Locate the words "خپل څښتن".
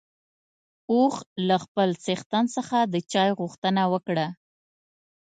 1.63-2.45